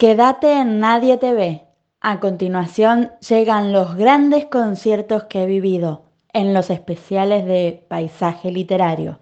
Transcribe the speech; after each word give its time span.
Quédate 0.00 0.50
en 0.62 0.80
Nadie 0.80 1.18
te 1.18 1.34
ve. 1.34 1.66
A 2.00 2.20
continuación 2.20 3.12
llegan 3.28 3.74
los 3.74 3.96
grandes 3.96 4.46
conciertos 4.46 5.24
que 5.24 5.42
he 5.42 5.46
vivido 5.46 6.04
en 6.32 6.54
los 6.54 6.70
especiales 6.70 7.44
de 7.44 7.84
Paisaje 7.86 8.50
Literario. 8.50 9.18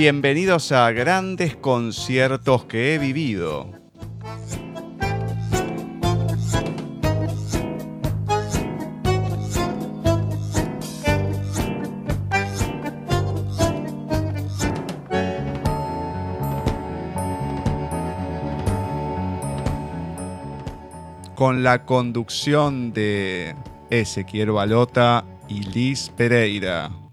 Bienvenidos 0.00 0.70
a 0.70 0.92
grandes 0.92 1.56
conciertos 1.56 2.66
que 2.66 2.94
he 2.94 2.98
vivido. 2.98 3.68
Con 21.34 21.64
la 21.64 21.84
conducción 21.84 22.92
de 22.92 23.56
Ezequiel 23.90 24.52
Balota 24.52 25.24
y 25.48 25.64
Liz 25.64 26.12
Pereira. 26.16 27.07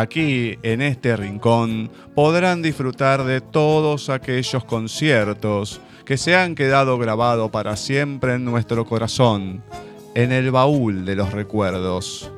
Aquí, 0.00 0.58
en 0.62 0.80
este 0.80 1.14
rincón, 1.14 1.90
podrán 2.14 2.62
disfrutar 2.62 3.22
de 3.24 3.42
todos 3.42 4.08
aquellos 4.08 4.64
conciertos 4.64 5.78
que 6.06 6.16
se 6.16 6.34
han 6.34 6.54
quedado 6.54 6.96
grabados 6.96 7.50
para 7.50 7.76
siempre 7.76 8.36
en 8.36 8.46
nuestro 8.46 8.86
corazón, 8.86 9.62
en 10.14 10.32
el 10.32 10.50
baúl 10.52 11.04
de 11.04 11.16
los 11.16 11.32
recuerdos. 11.32 12.32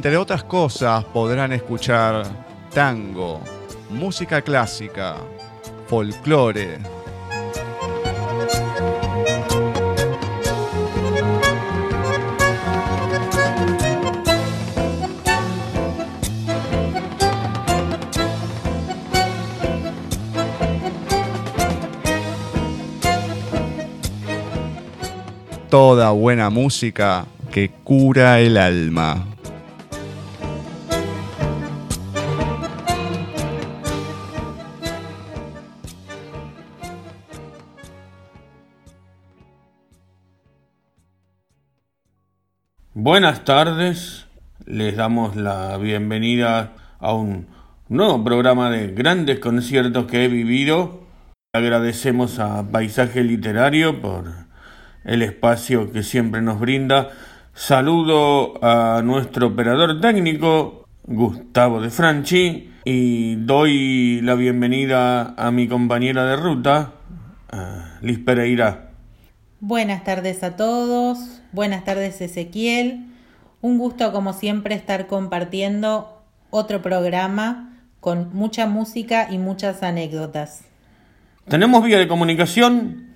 Entre 0.00 0.16
otras 0.16 0.44
cosas 0.44 1.04
podrán 1.04 1.52
escuchar 1.52 2.24
tango, 2.72 3.42
música 3.90 4.40
clásica, 4.40 5.16
folclore. 5.88 6.78
Toda 25.68 26.10
buena 26.12 26.48
música 26.48 27.26
que 27.52 27.68
cura 27.84 28.40
el 28.40 28.56
alma. 28.56 29.29
Buenas 43.02 43.46
tardes, 43.46 44.26
les 44.66 44.94
damos 44.94 45.34
la 45.34 45.78
bienvenida 45.78 46.74
a 46.98 47.14
un 47.14 47.46
nuevo 47.88 48.22
programa 48.22 48.68
de 48.68 48.88
grandes 48.88 49.38
conciertos 49.38 50.04
que 50.04 50.26
he 50.26 50.28
vivido. 50.28 51.00
Agradecemos 51.54 52.38
a 52.40 52.62
Paisaje 52.70 53.24
Literario 53.24 54.02
por 54.02 54.26
el 55.04 55.22
espacio 55.22 55.90
que 55.90 56.02
siempre 56.02 56.42
nos 56.42 56.60
brinda. 56.60 57.08
Saludo 57.54 58.62
a 58.62 59.00
nuestro 59.02 59.46
operador 59.46 59.98
técnico, 60.02 60.84
Gustavo 61.04 61.80
de 61.80 61.88
Franchi, 61.88 62.70
y 62.84 63.36
doy 63.36 64.20
la 64.20 64.34
bienvenida 64.34 65.34
a 65.38 65.50
mi 65.50 65.68
compañera 65.68 66.26
de 66.26 66.36
ruta, 66.36 66.92
Liz 68.02 68.18
Pereira. 68.18 68.90
Buenas 69.58 70.04
tardes 70.04 70.42
a 70.42 70.54
todos, 70.56 71.39
buenas 71.52 71.84
tardes 71.84 72.20
Ezequiel. 72.20 73.06
Un 73.62 73.78
gusto 73.78 74.12
como 74.12 74.32
siempre 74.32 74.74
estar 74.74 75.06
compartiendo 75.06 76.22
otro 76.50 76.82
programa 76.82 77.70
con 78.00 78.34
mucha 78.34 78.66
música 78.66 79.28
y 79.30 79.38
muchas 79.38 79.82
anécdotas. 79.82 80.62
¿Tenemos 81.48 81.82
vía 81.84 81.98
de 81.98 82.08
comunicación? 82.08 83.08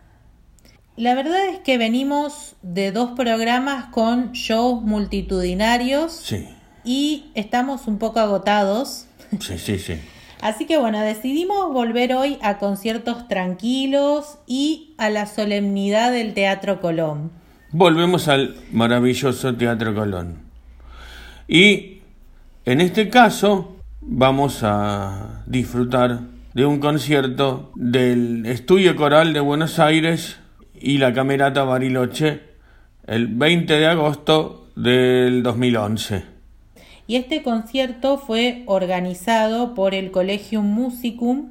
La 0.98 1.14
verdad 1.14 1.46
es 1.48 1.60
que 1.60 1.78
venimos 1.78 2.56
de 2.62 2.92
dos 2.92 3.12
programas 3.12 3.88
con 3.88 4.32
shows 4.32 4.82
multitudinarios 4.82 6.14
Sí, 6.14 6.48
y 6.86 7.26
estamos 7.36 7.88
un 7.88 7.98
poco 7.98 8.20
agotados. 8.20 9.08
sí, 9.40 9.58
sí, 9.58 9.80
sí. 9.80 10.00
Así 10.42 10.66
que 10.66 10.78
bueno, 10.78 11.02
decidimos 11.02 11.74
volver 11.74 12.14
hoy 12.14 12.38
a 12.42 12.60
conciertos 12.60 13.28
tranquilos 13.28 14.38
y 14.46 14.94
a 14.98 15.10
la 15.10 15.26
solemnidad 15.26 16.12
del 16.12 16.34
Teatro 16.34 16.82
Colón. 16.82 17.32
Volvemos 17.72 18.28
al 18.28 18.56
maravilloso 18.72 19.56
Teatro 19.56 19.96
Colón. 19.96 20.44
Y 21.48 22.02
en 22.66 22.82
este 22.82 23.10
caso 23.10 23.78
vamos 24.02 24.60
a 24.62 25.44
disfrutar 25.48 26.20
de 26.54 26.66
un 26.66 26.80
concierto 26.80 27.72
del 27.76 28.46
Estudio 28.46 28.96
Coral 28.96 29.34
de 29.34 29.40
Buenos 29.40 29.80
Aires 29.80 30.38
y 30.80 31.00
la 31.00 31.14
Camerata 31.14 31.64
Bariloche 31.64 32.44
el 33.08 33.28
20 33.28 33.74
de 33.74 33.88
agosto 33.88 34.68
del 34.76 35.44
2011. 35.44 36.35
Y 37.08 37.18
este 37.18 37.44
concierto 37.44 38.18
fue 38.18 38.64
organizado 38.66 39.76
por 39.76 39.94
el 39.94 40.12
Collegium 40.12 40.66
Musicum 40.66 41.50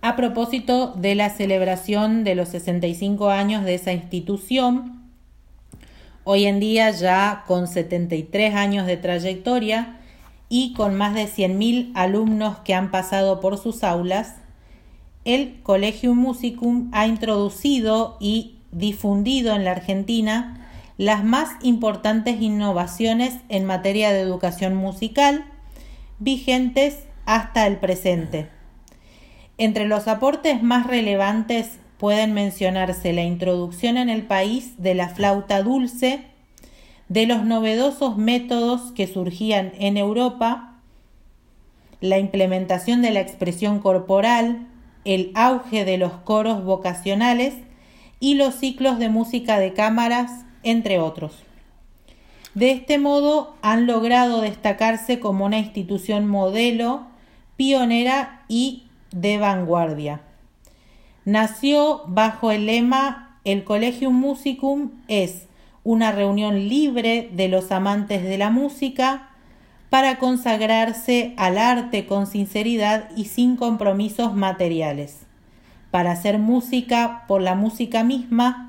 a 0.00 0.16
propósito 0.16 0.94
de 0.96 1.14
la 1.14 1.28
celebración 1.30 2.24
de 2.24 2.34
los 2.34 2.48
65 2.48 3.30
años 3.30 3.64
de 3.64 3.74
esa 3.74 3.92
institución. 3.92 5.02
Hoy 6.24 6.46
en 6.46 6.60
día 6.60 6.90
ya 6.90 7.44
con 7.46 7.66
73 7.66 8.54
años 8.54 8.86
de 8.86 8.96
trayectoria 8.96 9.98
y 10.48 10.72
con 10.72 10.94
más 10.94 11.14
de 11.14 11.24
100.000 11.24 11.92
alumnos 11.94 12.58
que 12.60 12.74
han 12.74 12.90
pasado 12.90 13.40
por 13.40 13.58
sus 13.58 13.84
aulas, 13.84 14.36
el 15.24 15.60
Collegium 15.62 16.16
Musicum 16.16 16.88
ha 16.92 17.06
introducido 17.06 18.16
y 18.20 18.56
difundido 18.72 19.54
en 19.54 19.64
la 19.64 19.72
Argentina 19.72 20.57
las 20.98 21.24
más 21.24 21.50
importantes 21.62 22.42
innovaciones 22.42 23.36
en 23.48 23.64
materia 23.64 24.12
de 24.12 24.20
educación 24.20 24.74
musical 24.74 25.44
vigentes 26.18 27.04
hasta 27.24 27.66
el 27.68 27.76
presente. 27.76 28.48
Entre 29.58 29.86
los 29.86 30.08
aportes 30.08 30.62
más 30.62 30.88
relevantes 30.88 31.78
pueden 31.98 32.34
mencionarse 32.34 33.12
la 33.12 33.22
introducción 33.22 33.96
en 33.96 34.10
el 34.10 34.22
país 34.22 34.74
de 34.78 34.94
la 34.94 35.08
flauta 35.08 35.62
dulce, 35.62 36.24
de 37.08 37.26
los 37.26 37.44
novedosos 37.44 38.16
métodos 38.16 38.92
que 38.92 39.06
surgían 39.06 39.72
en 39.78 39.96
Europa, 39.96 40.80
la 42.00 42.18
implementación 42.18 43.02
de 43.02 43.12
la 43.12 43.20
expresión 43.20 43.78
corporal, 43.78 44.66
el 45.04 45.30
auge 45.34 45.84
de 45.84 45.96
los 45.96 46.12
coros 46.12 46.64
vocacionales 46.64 47.54
y 48.20 48.34
los 48.34 48.56
ciclos 48.56 48.98
de 48.98 49.08
música 49.08 49.58
de 49.58 49.72
cámaras, 49.72 50.44
entre 50.62 50.98
otros. 50.98 51.44
De 52.54 52.70
este 52.72 52.98
modo 52.98 53.54
han 53.62 53.86
logrado 53.86 54.40
destacarse 54.40 55.20
como 55.20 55.44
una 55.44 55.58
institución 55.58 56.26
modelo, 56.26 57.06
pionera 57.56 58.42
y 58.48 58.84
de 59.12 59.38
vanguardia. 59.38 60.22
Nació 61.24 62.02
bajo 62.06 62.50
el 62.50 62.66
lema 62.66 63.38
El 63.44 63.64
Collegium 63.64 64.14
Musicum 64.14 64.92
es 65.08 65.46
una 65.84 66.12
reunión 66.12 66.68
libre 66.68 67.30
de 67.32 67.48
los 67.48 67.70
amantes 67.70 68.22
de 68.22 68.38
la 68.38 68.50
música 68.50 69.28
para 69.90 70.18
consagrarse 70.18 71.34
al 71.36 71.58
arte 71.58 72.06
con 72.06 72.26
sinceridad 72.26 73.08
y 73.16 73.24
sin 73.24 73.56
compromisos 73.56 74.34
materiales, 74.34 75.20
para 75.90 76.12
hacer 76.12 76.38
música 76.38 77.24
por 77.26 77.40
la 77.40 77.54
música 77.54 78.04
misma, 78.04 78.67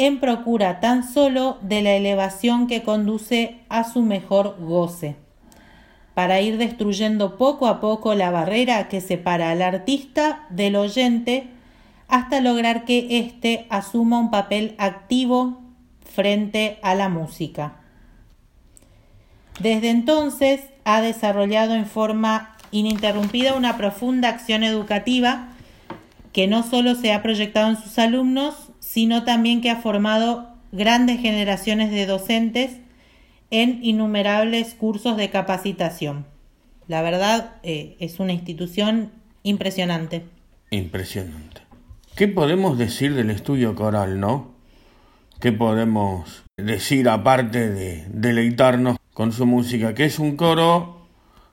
en 0.00 0.18
procura 0.18 0.80
tan 0.80 1.06
solo 1.06 1.58
de 1.60 1.82
la 1.82 1.92
elevación 1.92 2.66
que 2.66 2.82
conduce 2.82 3.58
a 3.68 3.84
su 3.84 4.00
mejor 4.00 4.56
goce, 4.58 5.16
para 6.14 6.40
ir 6.40 6.56
destruyendo 6.56 7.36
poco 7.36 7.66
a 7.66 7.80
poco 7.80 8.14
la 8.14 8.30
barrera 8.30 8.88
que 8.88 9.02
separa 9.02 9.50
al 9.50 9.60
artista 9.60 10.46
del 10.48 10.76
oyente 10.76 11.48
hasta 12.08 12.40
lograr 12.40 12.86
que 12.86 13.18
éste 13.18 13.66
asuma 13.68 14.18
un 14.18 14.30
papel 14.30 14.74
activo 14.78 15.60
frente 16.10 16.78
a 16.82 16.94
la 16.94 17.10
música. 17.10 17.76
Desde 19.60 19.90
entonces 19.90 20.62
ha 20.84 21.02
desarrollado 21.02 21.74
en 21.74 21.84
forma 21.84 22.56
ininterrumpida 22.70 23.52
una 23.54 23.76
profunda 23.76 24.30
acción 24.30 24.64
educativa 24.64 25.48
que 26.32 26.46
no 26.46 26.62
solo 26.62 26.94
se 26.94 27.12
ha 27.12 27.22
proyectado 27.22 27.68
en 27.68 27.76
sus 27.76 27.98
alumnos, 27.98 28.69
sino 28.92 29.22
también 29.22 29.60
que 29.60 29.70
ha 29.70 29.76
formado 29.76 30.48
grandes 30.72 31.20
generaciones 31.20 31.92
de 31.92 32.06
docentes 32.06 32.78
en 33.52 33.78
innumerables 33.84 34.74
cursos 34.74 35.16
de 35.16 35.30
capacitación. 35.30 36.26
La 36.88 37.00
verdad 37.00 37.52
eh, 37.62 37.96
es 38.00 38.18
una 38.18 38.32
institución 38.32 39.12
impresionante. 39.44 40.24
Impresionante. 40.72 41.60
¿Qué 42.16 42.26
podemos 42.26 42.78
decir 42.78 43.14
del 43.14 43.30
estudio 43.30 43.76
coral, 43.76 44.18
no? 44.18 44.56
¿Qué 45.38 45.52
podemos 45.52 46.42
decir 46.56 47.08
aparte 47.08 47.70
de 47.70 48.06
deleitarnos 48.08 48.96
con 49.14 49.30
su 49.30 49.46
música? 49.46 49.94
Que 49.94 50.06
es 50.06 50.18
un 50.18 50.36
coro 50.36 51.06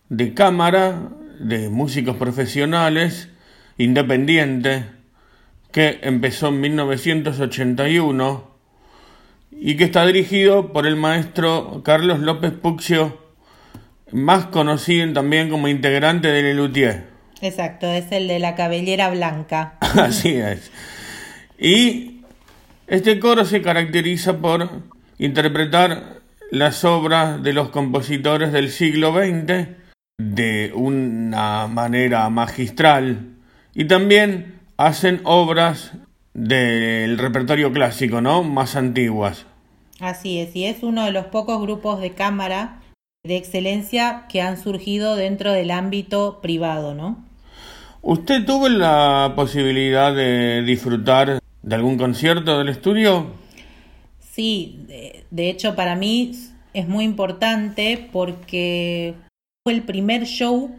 de 0.10 0.34
cámara, 0.34 1.12
de 1.40 1.70
músicos 1.70 2.16
profesionales, 2.16 3.30
independiente, 3.78 4.97
que 5.78 6.00
empezó 6.02 6.48
en 6.48 6.60
1981 6.62 8.52
y 9.52 9.78
que 9.78 9.84
está 9.84 10.08
dirigido 10.08 10.74
por 10.74 10.88
el 10.88 10.96
maestro 10.96 11.84
Carlos 11.86 12.18
López 12.18 12.52
Puccio, 12.52 13.20
más 14.12 14.46
conocido 14.46 15.14
también 15.14 15.52
como 15.52 15.68
integrante 15.68 16.30
del 16.30 16.46
Lelutier. 16.46 17.04
Exacto, 17.44 17.86
es 17.86 18.12
el 18.12 18.28
de 18.28 18.40
la 18.40 18.56
cabellera 18.56 19.12
blanca. 19.12 19.78
Así 19.80 20.34
es. 20.34 20.72
Y 21.60 22.22
este 22.88 23.20
coro 23.20 23.46
se 23.46 23.62
caracteriza 23.62 24.40
por 24.40 24.68
interpretar 25.20 26.22
las 26.50 26.84
obras 26.86 27.44
de 27.44 27.54
los 27.54 27.70
compositores 27.70 28.52
del 28.52 28.72
siglo 28.72 29.14
XX 29.14 29.68
de 30.18 30.72
una 30.74 31.68
manera 31.68 32.28
magistral 32.32 33.36
y 33.76 33.86
también 33.86 34.57
hacen 34.78 35.22
obras 35.24 35.92
del 36.34 37.18
repertorio 37.18 37.72
clásico, 37.72 38.22
¿no? 38.22 38.44
Más 38.44 38.76
antiguas. 38.76 39.46
Así 40.00 40.40
es, 40.40 40.56
y 40.56 40.66
es 40.66 40.84
uno 40.84 41.06
de 41.06 41.12
los 41.12 41.26
pocos 41.26 41.60
grupos 41.62 42.00
de 42.00 42.12
cámara 42.12 42.82
de 43.24 43.36
excelencia 43.36 44.26
que 44.30 44.42
han 44.42 44.62
surgido 44.62 45.16
dentro 45.16 45.52
del 45.52 45.72
ámbito 45.72 46.40
privado, 46.42 46.94
¿no? 46.94 47.26
¿Usted 48.02 48.46
tuvo 48.46 48.70
la 48.70 49.34
posibilidad 49.36 50.16
de 50.16 50.62
disfrutar 50.62 51.40
de 51.62 51.76
algún 51.76 51.98
concierto 51.98 52.58
del 52.58 52.70
estudio? 52.70 53.34
Sí, 54.20 54.86
de, 55.32 55.50
hecho 55.50 55.76
para 55.76 55.96
mí 55.96 56.32
es 56.74 56.88
muy 56.88 57.04
importante 57.04 58.08
porque 58.14 59.16
fue 59.64 59.74
el 59.74 59.82
primer 59.82 60.26
show 60.26 60.76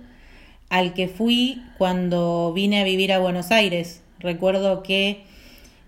al 0.69 0.95
que 0.95 1.09
fui 1.09 1.63
cuando 1.79 2.53
vine 2.55 2.81
a 2.81 2.85
vivir 2.85 3.13
a 3.13 3.19
Buenos 3.19 3.51
Aires. 3.51 4.03
Recuerdo 4.21 4.83
que 4.83 5.25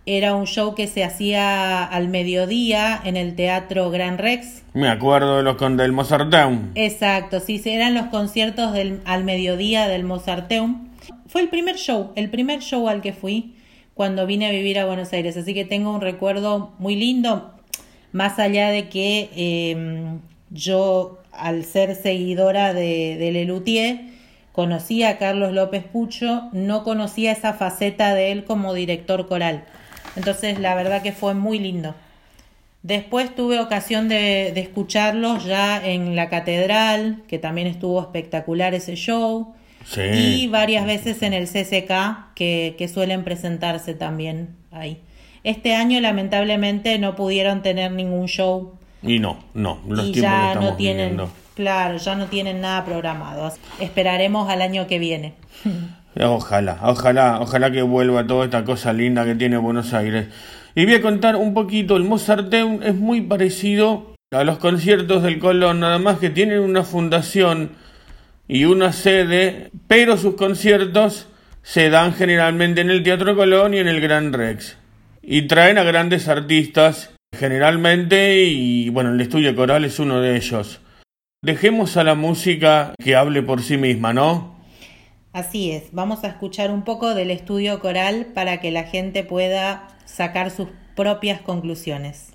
era 0.07 0.35
un 0.35 0.47
show 0.47 0.75
que 0.75 0.87
se 0.87 1.05
hacía 1.05 1.85
al 1.85 2.09
mediodía 2.09 3.01
en 3.05 3.17
el 3.17 3.35
Teatro 3.35 3.91
Gran 3.91 4.19
Rex. 4.19 4.63
Me 4.73 4.89
acuerdo 4.89 5.37
de 5.37 5.43
los 5.43 5.57
con 5.57 5.77
del 5.77 5.93
Mozarteum. 5.93 6.71
Exacto, 6.75 7.41
sí, 7.41 7.61
eran 7.65 7.95
los 7.95 8.07
conciertos 8.07 8.73
del, 8.73 9.01
al 9.05 9.25
mediodía 9.25 9.89
del 9.89 10.05
Mozarteum. 10.05 10.89
Fue 11.27 11.43
el 11.43 11.49
primer 11.49 11.77
show, 11.77 12.13
el 12.17 12.31
primer 12.31 12.61
show 12.61 12.89
al 12.89 13.03
que 13.03 13.13
fui 13.13 13.55
cuando 13.95 14.27
vine 14.27 14.47
a 14.47 14.51
vivir 14.51 14.79
a 14.79 14.87
Buenos 14.87 15.13
Aires. 15.13 15.37
Así 15.37 15.53
que 15.55 15.65
tengo 15.65 15.95
un 15.95 16.01
recuerdo 16.01 16.73
muy 16.79 16.97
lindo, 16.97 17.53
más 18.13 18.39
allá 18.39 18.71
de 18.71 18.89
que 18.89 19.29
em, 19.37 20.21
yo, 20.51 21.19
al 21.33 21.65
ser 21.65 21.95
seguidora 21.95 22.73
de, 22.73 23.17
de 23.19 23.31
Lelutier, 23.33 24.10
conocía 24.61 25.09
a 25.09 25.17
Carlos 25.17 25.55
López 25.55 25.85
Pucho, 25.85 26.51
no 26.53 26.85
conocía 26.85 27.33
esa 27.33 27.55
faceta 27.55 28.13
de 28.13 28.31
él 28.31 28.45
como 28.45 28.75
director 28.75 29.27
coral. 29.27 29.65
Entonces, 30.17 30.59
la 30.59 30.75
verdad 30.75 31.01
que 31.01 31.13
fue 31.13 31.33
muy 31.33 31.59
lindo. 31.59 31.95
Después 32.83 33.35
tuve 33.35 33.59
ocasión 33.59 34.11
de, 34.11 34.53
de 34.55 34.61
escucharlos 34.61 35.47
ya 35.47 35.83
en 35.83 36.15
la 36.15 36.29
catedral, 36.29 37.23
que 37.27 37.39
también 37.39 37.69
estuvo 37.69 38.03
espectacular 38.03 38.75
ese 38.75 38.97
show. 38.97 39.55
Y 39.97 40.47
varias 40.49 40.85
veces 40.85 41.23
en 41.23 41.33
el 41.33 41.49
CCK 41.49 42.35
que, 42.35 42.75
que 42.77 42.87
suelen 42.87 43.25
presentarse 43.25 43.95
también 43.95 44.57
ahí. 44.71 44.99
Este 45.43 45.75
año 45.75 46.01
lamentablemente 46.01 46.99
no 46.99 47.17
pudieron 47.17 47.63
tener 47.63 47.93
ningún 47.93 48.27
show. 48.27 48.75
Y 49.03 49.21
no, 49.21 49.39
no, 49.55 49.81
los 49.89 50.09
y 50.09 50.13
ya 50.13 50.55
no 50.55 50.77
tienen, 50.77 51.19
claro, 51.61 51.99
ya 51.99 52.15
no 52.15 52.27
tienen 52.27 52.63
nada 52.63 52.85
programado. 52.85 53.53
Esperaremos 53.79 54.49
al 54.49 54.63
año 54.63 54.87
que 54.87 54.99
viene. 54.99 55.35
Ojalá, 56.21 56.81
ojalá, 56.83 57.39
ojalá 57.41 57.71
que 57.71 57.83
vuelva 57.83 58.27
toda 58.27 58.47
esta 58.47 58.65
cosa 58.65 58.93
linda 58.93 59.25
que 59.25 59.37
tiene 59.37 59.57
Buenos 59.59 59.95
Aires. 59.95 60.27
Y 60.75 60.85
voy 60.85 60.95
a 60.95 61.03
contar 61.03 61.37
un 61.37 61.55
poquito, 61.55 61.97
el 61.97 62.03
Mozarteum 62.03 62.83
es 62.83 62.97
muy 62.97 63.21
parecido 63.21 64.17
a 64.33 64.43
los 64.43 64.59
conciertos 64.59 65.23
del 65.23 65.39
Colón, 65.39 65.79
nada 65.79 66.01
más 66.01 66.19
que 66.19 66.29
tienen 66.29 66.59
una 66.61 66.83
fundación 66.83 67.71
y 68.49 68.65
una 68.65 68.93
sede, 68.93 69.71
pero 69.87 70.17
sus 70.17 70.35
conciertos 70.35 71.29
se 71.63 71.91
dan 71.91 72.13
generalmente 72.13 72.81
en 72.81 72.91
el 72.91 73.05
Teatro 73.05 73.37
Colón 73.37 73.75
y 73.75 73.79
en 73.79 73.87
el 73.87 74.01
Gran 74.01 74.33
Rex. 74.33 74.79
Y 75.23 75.43
traen 75.43 75.79
a 75.79 75.85
grandes 75.85 76.27
artistas 76.27 77.11
generalmente 77.39 78.43
y 78.47 78.89
bueno, 78.89 79.15
el 79.15 79.21
estudio 79.21 79.55
coral 79.55 79.85
es 79.85 80.01
uno 80.01 80.21
de 80.21 80.37
ellos. 80.37 80.81
Dejemos 81.43 81.97
a 81.97 82.05
la 82.05 82.15
música 82.15 82.93
que 83.03 83.17
hable 83.17 83.43
por 83.43 83.63
sí 83.63 83.79
misma, 83.79 84.13
¿no? 84.13 84.57
Así 85.33 85.71
es, 85.71 85.85
vamos 85.91 86.23
a 86.23 86.29
escuchar 86.29 86.71
un 86.71 86.83
poco 86.83 87.15
del 87.15 87.31
estudio 87.31 87.81
coral 87.81 88.27
para 88.35 88.61
que 88.61 88.71
la 88.71 88.83
gente 88.83 89.25
pueda 89.25 89.89
sacar 90.05 90.51
sus 90.51 90.69
propias 90.95 91.41
conclusiones. 91.41 92.35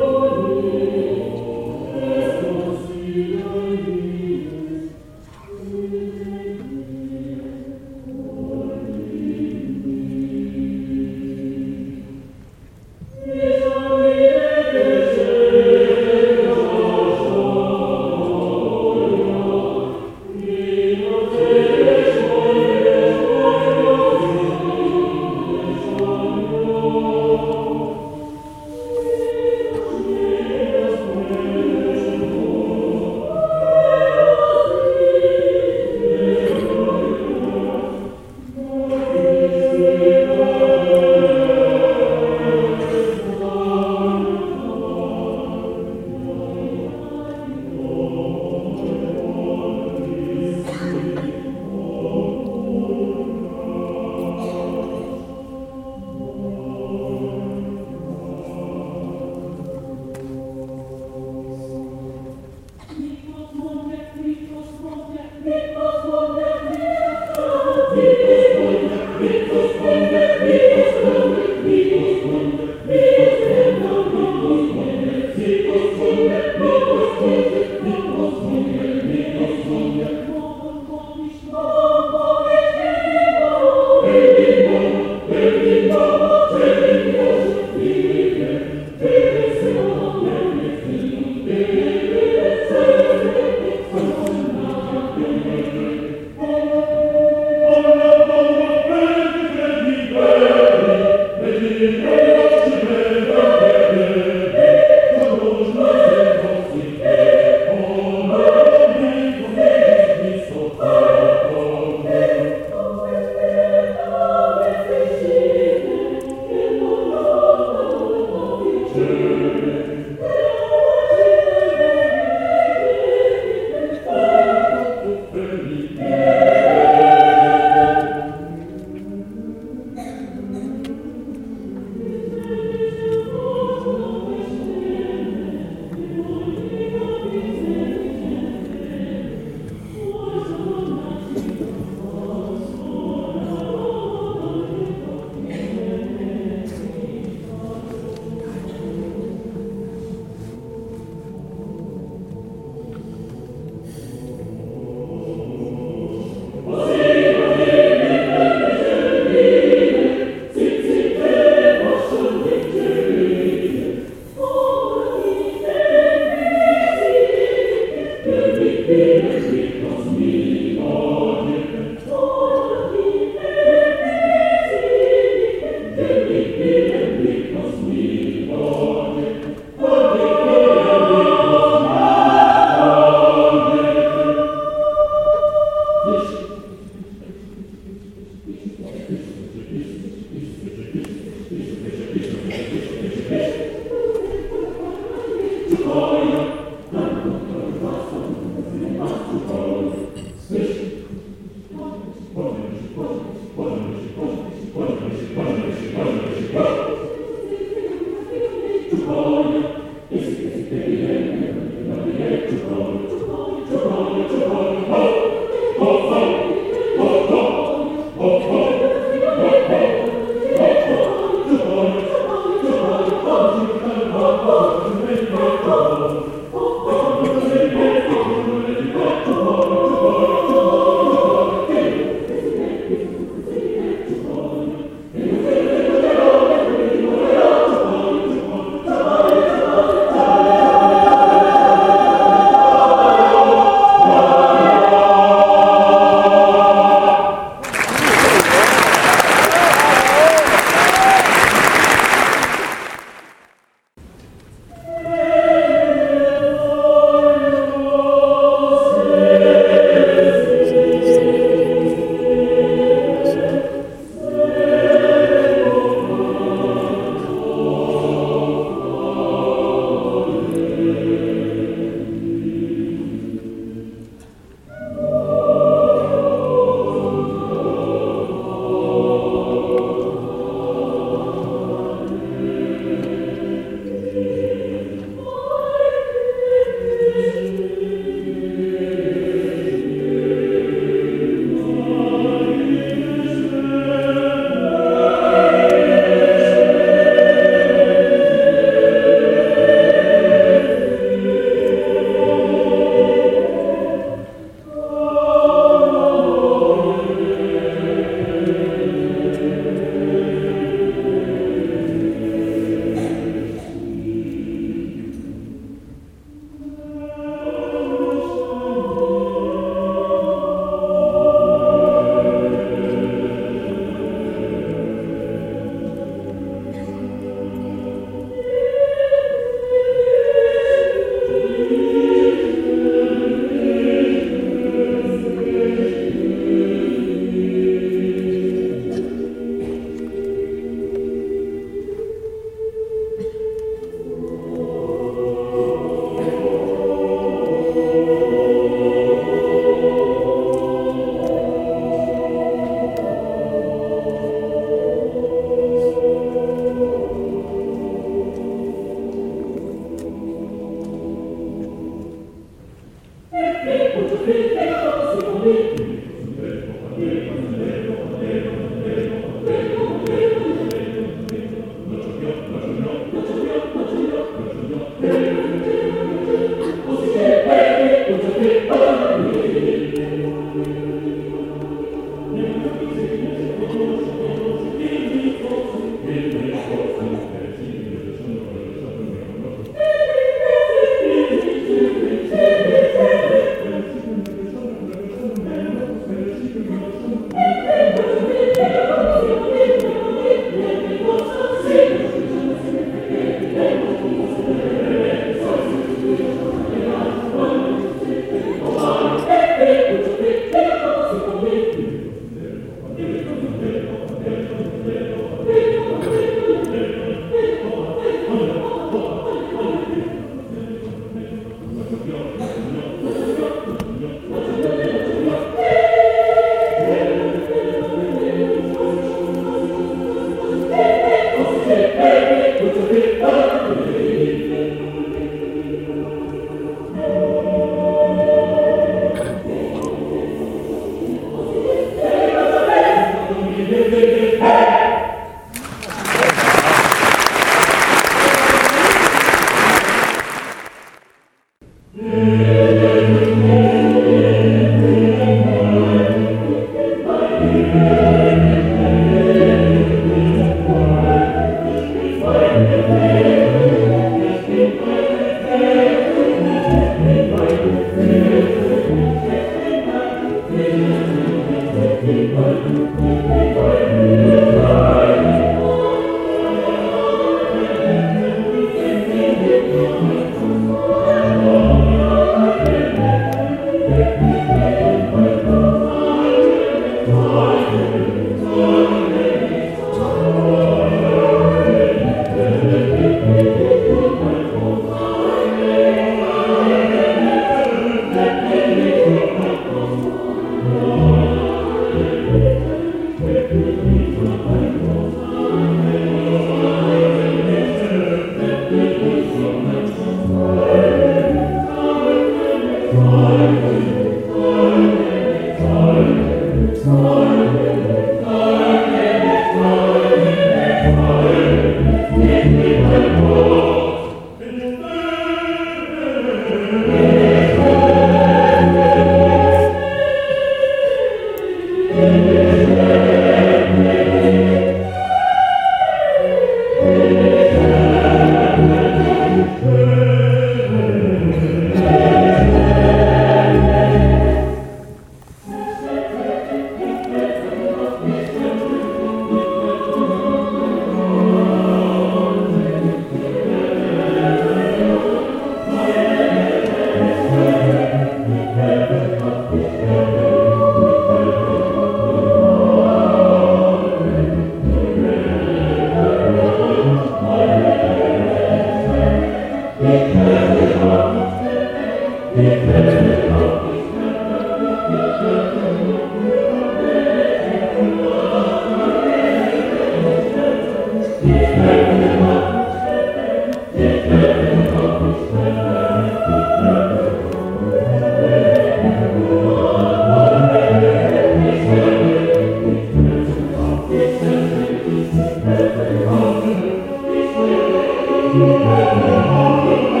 Oh, 599.13 600.00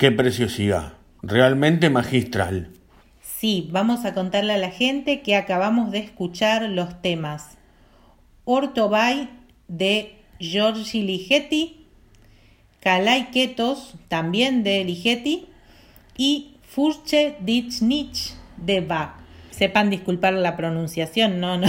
Qué 0.00 0.10
preciosidad, 0.10 0.94
realmente 1.20 1.90
magistral. 1.90 2.70
Sí, 3.20 3.68
vamos 3.70 4.06
a 4.06 4.14
contarle 4.14 4.54
a 4.54 4.56
la 4.56 4.70
gente 4.70 5.20
que 5.20 5.36
acabamos 5.36 5.90
de 5.90 5.98
escuchar 5.98 6.62
los 6.70 7.02
temas 7.02 7.58
Orto 8.46 8.88
Bay 8.88 9.28
de 9.68 10.16
Giorgi 10.38 11.02
Ligeti, 11.02 11.84
Kalai 12.80 13.30
Ketos, 13.30 13.92
también 14.08 14.62
de 14.62 14.82
Ligeti, 14.84 15.48
y 16.16 16.56
Furche 16.62 17.36
dich 17.40 17.82
nicht 17.82 18.30
de 18.56 18.80
Bach. 18.80 19.16
Sepan 19.50 19.90
disculpar 19.90 20.32
la 20.32 20.56
pronunciación, 20.56 21.40
no, 21.40 21.58
no, 21.58 21.66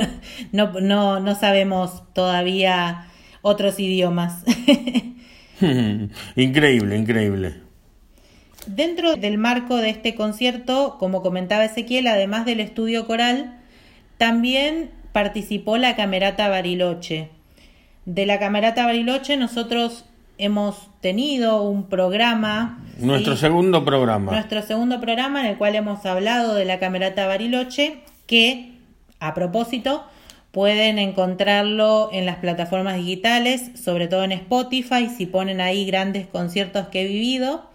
no, 0.50 0.80
no, 0.80 1.20
no 1.20 1.34
sabemos 1.36 2.02
todavía 2.12 3.06
otros 3.40 3.78
idiomas. 3.78 4.42
increíble, 6.34 6.96
increíble. 6.96 7.67
Dentro 8.68 9.16
del 9.16 9.38
marco 9.38 9.78
de 9.78 9.88
este 9.88 10.14
concierto, 10.14 10.96
como 10.98 11.22
comentaba 11.22 11.64
Ezequiel, 11.64 12.06
además 12.06 12.44
del 12.44 12.60
estudio 12.60 13.06
coral, 13.06 13.58
también 14.18 14.90
participó 15.12 15.78
la 15.78 15.96
Camerata 15.96 16.48
Bariloche. 16.48 17.30
De 18.04 18.26
la 18.26 18.38
Camerata 18.38 18.84
Bariloche 18.84 19.38
nosotros 19.38 20.04
hemos 20.36 20.88
tenido 21.00 21.62
un 21.62 21.88
programa. 21.88 22.84
Nuestro 22.98 23.36
segundo 23.36 23.86
programa. 23.86 24.32
Nuestro 24.32 24.60
segundo 24.60 25.00
programa 25.00 25.40
en 25.40 25.46
el 25.46 25.56
cual 25.56 25.74
hemos 25.74 26.04
hablado 26.04 26.54
de 26.54 26.66
la 26.66 26.78
Camerata 26.78 27.26
Bariloche, 27.26 28.00
que, 28.26 28.72
a 29.18 29.32
propósito, 29.32 30.04
pueden 30.52 30.98
encontrarlo 30.98 32.10
en 32.12 32.26
las 32.26 32.36
plataformas 32.36 32.96
digitales, 32.96 33.70
sobre 33.82 34.08
todo 34.08 34.24
en 34.24 34.32
Spotify, 34.32 35.08
si 35.08 35.24
ponen 35.24 35.62
ahí 35.62 35.86
grandes 35.86 36.26
conciertos 36.26 36.88
que 36.88 37.02
he 37.02 37.08
vivido. 37.08 37.67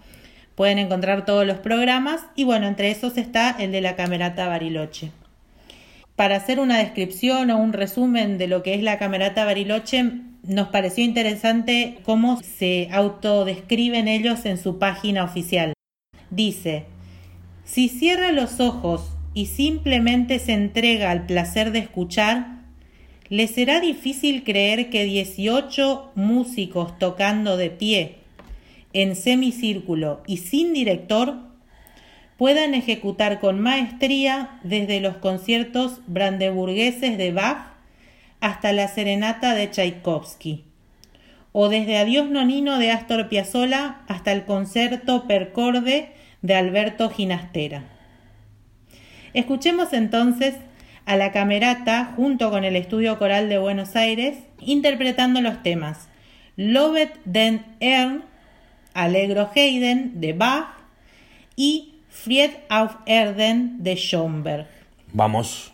Pueden 0.54 0.78
encontrar 0.78 1.24
todos 1.24 1.46
los 1.46 1.58
programas 1.58 2.20
y 2.36 2.44
bueno, 2.44 2.66
entre 2.66 2.90
esos 2.90 3.16
está 3.16 3.50
el 3.58 3.72
de 3.72 3.80
la 3.80 3.96
Camerata 3.96 4.46
Bariloche. 4.46 5.10
Para 6.16 6.36
hacer 6.36 6.60
una 6.60 6.78
descripción 6.78 7.50
o 7.50 7.58
un 7.58 7.72
resumen 7.72 8.38
de 8.38 8.46
lo 8.46 8.62
que 8.62 8.74
es 8.74 8.82
la 8.82 8.98
Camerata 8.98 9.44
Bariloche, 9.44 10.12
nos 10.44 10.68
pareció 10.68 11.04
interesante 11.04 11.98
cómo 12.04 12.40
se 12.42 12.88
autodescriben 12.92 14.06
ellos 14.06 14.44
en 14.46 14.58
su 14.58 14.78
página 14.78 15.24
oficial. 15.24 15.72
Dice, 16.30 16.84
si 17.64 17.88
cierra 17.88 18.30
los 18.30 18.60
ojos 18.60 19.10
y 19.32 19.46
simplemente 19.46 20.38
se 20.38 20.52
entrega 20.52 21.10
al 21.10 21.26
placer 21.26 21.72
de 21.72 21.80
escuchar, 21.80 22.58
le 23.28 23.48
será 23.48 23.80
difícil 23.80 24.44
creer 24.44 24.90
que 24.90 25.04
18 25.04 26.12
músicos 26.14 26.96
tocando 26.98 27.56
de 27.56 27.70
pie 27.70 28.23
en 28.94 29.16
semicírculo 29.16 30.22
y 30.26 30.38
sin 30.38 30.72
director 30.72 31.36
puedan 32.38 32.74
ejecutar 32.74 33.40
con 33.40 33.60
maestría 33.60 34.58
desde 34.62 35.00
los 35.00 35.16
conciertos 35.16 36.00
brandeburgueses 36.06 37.18
de 37.18 37.32
Bach 37.32 37.74
hasta 38.40 38.72
la 38.72 38.88
serenata 38.88 39.54
de 39.54 39.70
Tchaikovsky, 39.70 40.64
o 41.52 41.68
desde 41.68 41.98
Adiós 41.98 42.28
Nonino 42.30 42.78
de 42.78 42.90
Astor 42.90 43.28
Piazzolla 43.28 44.00
hasta 44.08 44.32
el 44.32 44.44
concierto 44.44 45.26
Percorde 45.26 46.12
de 46.42 46.54
Alberto 46.54 47.10
Ginastera. 47.10 47.84
Escuchemos 49.32 49.92
entonces 49.92 50.54
a 51.06 51.16
la 51.16 51.32
camerata 51.32 52.12
junto 52.16 52.50
con 52.50 52.64
el 52.64 52.76
Estudio 52.76 53.18
Coral 53.18 53.48
de 53.48 53.58
Buenos 53.58 53.96
Aires 53.96 54.38
interpretando 54.60 55.40
los 55.40 55.62
temas 55.62 56.08
Lovet 56.56 57.18
den 57.24 57.64
Ern 57.80 58.24
Allegro 58.94 59.50
Heiden 59.54 60.20
de 60.20 60.32
Bach 60.32 60.68
y 61.56 61.94
Fried 62.08 62.52
auf 62.68 62.96
Erden 63.06 63.82
de 63.82 63.96
Schomberg. 63.96 64.66
Vamos. 65.12 65.72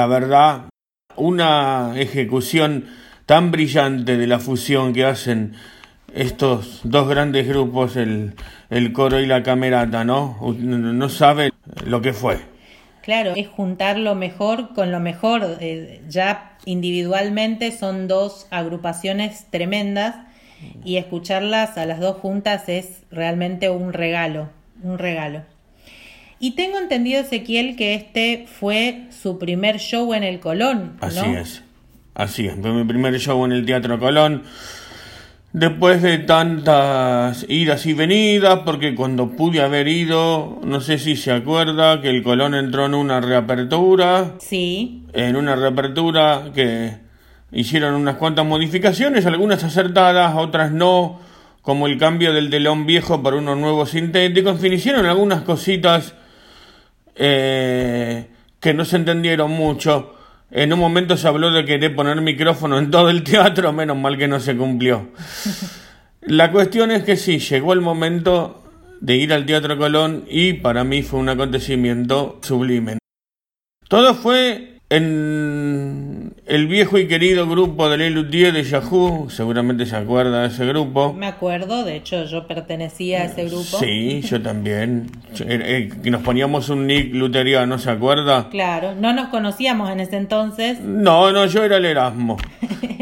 La 0.00 0.06
verdad, 0.06 0.62
una 1.16 1.92
ejecución 1.96 2.86
tan 3.26 3.50
brillante 3.50 4.16
de 4.16 4.26
la 4.26 4.38
fusión 4.38 4.94
que 4.94 5.04
hacen 5.04 5.52
estos 6.14 6.80
dos 6.84 7.06
grandes 7.06 7.46
grupos, 7.46 7.96
el, 7.96 8.32
el 8.70 8.94
coro 8.94 9.20
y 9.20 9.26
la 9.26 9.42
camerata, 9.42 10.02
¿no? 10.02 10.38
No 10.56 11.08
sabe 11.10 11.52
lo 11.84 12.00
que 12.00 12.14
fue. 12.14 12.38
Claro, 13.02 13.34
es 13.36 13.46
juntar 13.48 13.98
lo 13.98 14.14
mejor 14.14 14.72
con 14.72 14.90
lo 14.90 15.00
mejor. 15.00 15.58
Eh, 15.60 16.00
ya 16.08 16.56
individualmente 16.64 17.70
son 17.70 18.08
dos 18.08 18.46
agrupaciones 18.50 19.48
tremendas 19.50 20.16
y 20.82 20.96
escucharlas 20.96 21.76
a 21.76 21.84
las 21.84 22.00
dos 22.00 22.16
juntas 22.16 22.70
es 22.70 23.02
realmente 23.10 23.68
un 23.68 23.92
regalo, 23.92 24.48
un 24.82 24.96
regalo. 24.96 25.42
Y 26.42 26.52
tengo 26.52 26.78
entendido, 26.78 27.20
Ezequiel, 27.20 27.76
que 27.76 27.92
este 27.92 28.46
fue 28.46 29.02
su 29.20 29.38
primer 29.38 29.78
show 29.78 30.14
en 30.14 30.22
el 30.22 30.40
Colón. 30.40 30.96
Así 31.00 31.28
es, 31.30 31.62
así 32.14 32.46
es, 32.46 32.54
fue 32.60 32.72
mi 32.72 32.84
primer 32.84 33.18
show 33.18 33.44
en 33.44 33.52
el 33.52 33.66
Teatro 33.66 33.98
Colón. 33.98 34.44
Después 35.52 36.00
de 36.00 36.18
tantas 36.18 37.44
idas 37.48 37.84
y 37.84 37.92
venidas, 37.92 38.60
porque 38.64 38.94
cuando 38.94 39.30
pude 39.32 39.60
haber 39.60 39.88
ido, 39.88 40.60
no 40.64 40.80
sé 40.80 40.98
si 40.98 41.16
se 41.16 41.32
acuerda 41.32 42.00
que 42.00 42.08
el 42.08 42.22
Colón 42.22 42.54
entró 42.54 42.86
en 42.86 42.94
una 42.94 43.20
reapertura. 43.20 44.36
Sí. 44.38 45.02
En 45.12 45.34
una 45.34 45.56
reapertura 45.56 46.52
que 46.54 46.98
hicieron 47.50 47.94
unas 47.94 48.14
cuantas 48.14 48.46
modificaciones, 48.46 49.26
algunas 49.26 49.64
acertadas, 49.64 50.34
otras 50.36 50.70
no, 50.70 51.18
como 51.62 51.88
el 51.88 51.98
cambio 51.98 52.32
del 52.32 52.48
telón 52.48 52.86
viejo 52.86 53.20
por 53.20 53.34
uno 53.34 53.56
nuevo 53.56 53.86
sintético. 53.86 54.50
En 54.50 54.60
fin, 54.60 54.72
hicieron 54.72 55.04
algunas 55.04 55.42
cositas 55.42 56.14
eh, 57.16 58.28
que 58.60 58.74
no 58.74 58.84
se 58.84 58.96
entendieron 58.96 59.50
mucho. 59.50 60.14
En 60.50 60.72
un 60.72 60.78
momento 60.80 61.16
se 61.16 61.28
habló 61.28 61.50
de 61.50 61.64
querer 61.64 61.94
poner 61.94 62.20
micrófono 62.20 62.78
en 62.78 62.90
todo 62.90 63.08
el 63.08 63.22
teatro, 63.22 63.72
menos 63.72 63.96
mal 63.96 64.18
que 64.18 64.28
no 64.28 64.40
se 64.40 64.56
cumplió. 64.56 65.08
La 66.22 66.52
cuestión 66.52 66.90
es 66.90 67.02
que 67.04 67.16
sí, 67.16 67.38
llegó 67.38 67.72
el 67.72 67.80
momento 67.80 68.62
de 69.00 69.16
ir 69.16 69.32
al 69.32 69.46
Teatro 69.46 69.78
Colón 69.78 70.26
y 70.28 70.52
para 70.52 70.84
mí 70.84 71.02
fue 71.02 71.18
un 71.18 71.30
acontecimiento 71.30 72.38
sublime. 72.42 72.98
Todo 73.88 74.14
fue 74.14 74.79
en 74.90 76.34
el 76.46 76.66
viejo 76.66 76.98
y 76.98 77.06
querido 77.06 77.48
grupo 77.48 77.88
de 77.88 77.96
Lelutier 77.98 78.52
de 78.52 78.64
Yahoo, 78.64 79.30
seguramente 79.30 79.86
se 79.86 79.94
acuerda 79.94 80.42
de 80.42 80.48
ese 80.48 80.66
grupo. 80.66 81.12
Me 81.12 81.26
acuerdo, 81.28 81.84
de 81.84 81.94
hecho 81.94 82.24
yo 82.24 82.48
pertenecía 82.48 83.22
a 83.22 83.24
ese 83.26 83.44
grupo. 83.44 83.78
Sí, 83.78 84.20
yo 84.22 84.42
también. 84.42 85.12
Eh, 85.38 85.90
nos 86.04 86.22
poníamos 86.22 86.68
un 86.70 86.88
nick 86.88 87.14
luteriano, 87.14 87.78
¿se 87.78 87.90
acuerda? 87.90 88.48
Claro, 88.50 88.96
no 88.96 89.12
nos 89.12 89.28
conocíamos 89.28 89.90
en 89.90 90.00
ese 90.00 90.16
entonces. 90.16 90.80
No, 90.80 91.30
no, 91.30 91.46
yo 91.46 91.62
era 91.62 91.76
el 91.76 91.84
Erasmo 91.84 92.36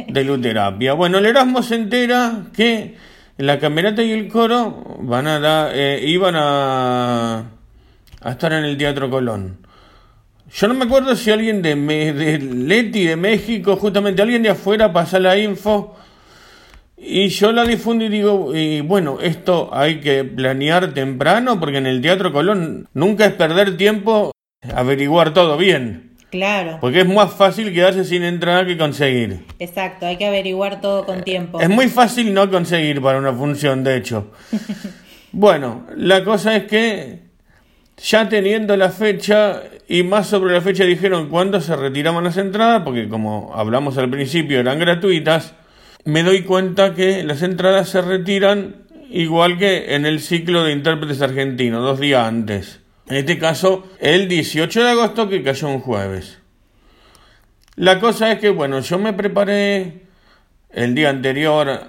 de 0.08 0.24
Luterapia. 0.24 0.92
Bueno, 0.92 1.16
el 1.18 1.24
Erasmo 1.24 1.62
se 1.62 1.76
entera 1.76 2.42
que 2.54 2.96
la 3.38 3.58
camerata 3.58 4.02
y 4.02 4.12
el 4.12 4.28
coro 4.28 4.98
van 5.00 5.26
a 5.26 5.40
dar, 5.40 5.70
eh, 5.74 6.02
iban 6.06 6.34
a, 6.36 7.44
a 8.20 8.30
estar 8.30 8.52
en 8.52 8.64
el 8.64 8.76
Teatro 8.76 9.08
Colón. 9.08 9.66
Yo 10.52 10.68
no 10.68 10.74
me 10.74 10.84
acuerdo 10.84 11.14
si 11.14 11.30
alguien 11.30 11.62
de, 11.62 11.74
de 11.74 12.38
Leti 12.38 13.04
de 13.04 13.16
México, 13.16 13.76
justamente 13.76 14.22
alguien 14.22 14.42
de 14.42 14.50
afuera 14.50 14.92
pasa 14.92 15.18
la 15.18 15.36
info 15.36 15.96
y 17.00 17.28
yo 17.28 17.52
la 17.52 17.64
difundo 17.64 18.04
y 18.04 18.08
digo, 18.08 18.54
y 18.54 18.80
bueno, 18.80 19.18
esto 19.22 19.70
hay 19.72 20.00
que 20.00 20.24
planear 20.24 20.92
temprano 20.94 21.60
porque 21.60 21.78
en 21.78 21.86
el 21.86 22.00
Teatro 22.00 22.32
Colón 22.32 22.88
nunca 22.92 23.26
es 23.26 23.34
perder 23.34 23.76
tiempo 23.76 24.32
averiguar 24.74 25.32
todo 25.32 25.56
bien. 25.56 26.16
Claro. 26.30 26.78
Porque 26.80 27.00
es 27.00 27.08
más 27.08 27.32
fácil 27.32 27.72
quedarse 27.72 28.04
sin 28.04 28.24
entrada 28.24 28.66
que 28.66 28.76
conseguir. 28.76 29.44
Exacto, 29.60 30.06
hay 30.06 30.16
que 30.16 30.26
averiguar 30.26 30.80
todo 30.80 31.06
con 31.06 31.22
tiempo. 31.22 31.60
Es 31.60 31.70
muy 31.70 31.88
fácil 31.88 32.34
no 32.34 32.50
conseguir 32.50 33.00
para 33.00 33.18
una 33.18 33.32
función, 33.32 33.84
de 33.84 33.96
hecho. 33.96 34.32
bueno, 35.32 35.86
la 35.96 36.24
cosa 36.24 36.56
es 36.56 36.64
que 36.64 37.27
ya 38.00 38.28
teniendo 38.28 38.76
la 38.76 38.90
fecha 38.90 39.62
y 39.88 40.02
más 40.02 40.28
sobre 40.28 40.54
la 40.54 40.60
fecha 40.60 40.84
dijeron 40.84 41.28
cuándo 41.28 41.60
se 41.60 41.74
retiraban 41.76 42.24
las 42.24 42.36
entradas, 42.36 42.82
porque 42.84 43.08
como 43.08 43.52
hablamos 43.54 43.98
al 43.98 44.10
principio 44.10 44.60
eran 44.60 44.78
gratuitas, 44.78 45.54
me 46.04 46.22
doy 46.22 46.42
cuenta 46.42 46.94
que 46.94 47.24
las 47.24 47.42
entradas 47.42 47.88
se 47.88 48.00
retiran 48.00 48.86
igual 49.10 49.58
que 49.58 49.94
en 49.94 50.06
el 50.06 50.20
ciclo 50.20 50.64
de 50.64 50.72
intérpretes 50.72 51.20
argentinos, 51.22 51.82
dos 51.82 51.98
días 51.98 52.26
antes. 52.26 52.80
En 53.08 53.16
este 53.16 53.38
caso, 53.38 53.88
el 54.00 54.28
18 54.28 54.84
de 54.84 54.90
agosto 54.90 55.28
que 55.28 55.42
cayó 55.42 55.68
un 55.68 55.80
jueves. 55.80 56.38
La 57.74 58.00
cosa 58.00 58.32
es 58.32 58.38
que, 58.38 58.50
bueno, 58.50 58.80
yo 58.80 58.98
me 58.98 59.12
preparé 59.12 60.02
el 60.70 60.94
día 60.94 61.10
anterior, 61.10 61.80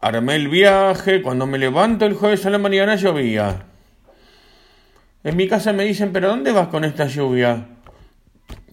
armé 0.00 0.36
el 0.36 0.48
viaje, 0.48 1.20
cuando 1.20 1.46
me 1.46 1.58
levanto 1.58 2.06
el 2.06 2.14
jueves 2.14 2.46
a 2.46 2.50
la 2.50 2.58
mañana 2.58 2.94
llovía. 2.94 3.67
En 5.28 5.36
mi 5.36 5.46
casa 5.46 5.74
me 5.74 5.84
dicen, 5.84 6.10
pero 6.10 6.28
¿dónde 6.30 6.52
vas 6.52 6.68
con 6.68 6.86
esta 6.86 7.06
lluvia? 7.06 7.66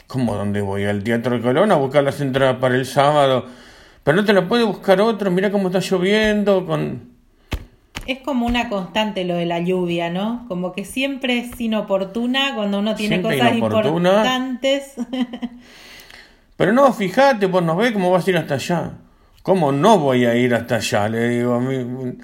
¿Cómo 0.08 0.36
dónde 0.36 0.62
voy? 0.62 0.86
¿Al 0.86 1.04
Teatro 1.04 1.36
de 1.36 1.42
Colón 1.42 1.70
a 1.74 1.76
buscar 1.76 2.02
las 2.02 2.22
entradas 2.22 2.60
para 2.62 2.76
el 2.76 2.86
sábado? 2.86 3.46
Pero 4.06 4.16
no 4.16 4.24
te 4.24 4.32
la 4.32 4.48
puede 4.48 4.64
buscar 4.64 5.02
otro, 5.02 5.30
mira 5.32 5.52
cómo 5.52 5.68
está 5.68 5.82
lloviendo 5.82 6.66
con... 6.66 7.10
Es 8.08 8.20
como 8.20 8.46
una 8.46 8.70
constante 8.70 9.26
lo 9.26 9.36
de 9.36 9.46
la 9.46 9.60
lluvia, 9.60 10.10
¿no? 10.10 10.46
Como 10.48 10.72
que 10.72 10.86
siempre 10.86 11.40
es 11.40 11.60
inoportuna 11.60 12.56
cuando 12.56 12.80
uno 12.80 12.96
tiene 12.96 13.22
cosas 13.22 13.54
importantes. 13.54 14.94
Pero 16.56 16.72
no, 16.72 16.94
fíjate, 16.94 17.48
vos 17.48 17.64
no 17.64 17.76
ves 17.76 17.92
cómo 17.92 18.12
vas 18.12 18.26
a 18.26 18.30
ir 18.30 18.38
hasta 18.38 18.54
allá. 18.54 18.92
¿Cómo 19.44 19.74
no 19.74 20.00
voy 20.00 20.24
a 20.24 20.36
ir 20.36 20.56
hasta 20.56 20.76
allá? 20.76 21.10
Le 21.10 21.28
digo 21.28 21.56
a 21.56 21.60
mí. 21.60 22.16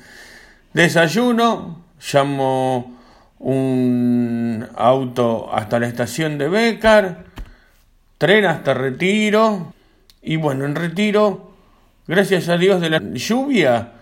Desayuno, 0.71 1.83
llamo 2.13 3.00
un 3.41 4.67
auto 4.75 5.49
hasta 5.51 5.79
la 5.79 5.87
estación 5.87 6.37
de 6.37 6.47
Becar, 6.47 7.25
tren 8.17 8.45
hasta 8.45 8.73
Retiro, 8.75 9.73
y 10.21 10.35
bueno, 10.35 10.65
en 10.65 10.75
Retiro, 10.75 11.51
gracias 12.07 12.49
a 12.49 12.57
Dios 12.57 12.81
de 12.81 12.91
la 12.91 12.99
lluvia 12.99 13.93